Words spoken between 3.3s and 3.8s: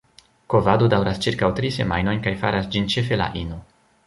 ino.